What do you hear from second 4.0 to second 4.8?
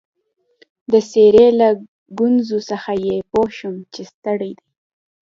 ستړی دی.